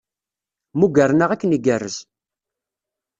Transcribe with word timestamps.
Mmugren-aneɣ 0.73 1.29
akken 1.31 1.55
igerrez. 1.57 1.97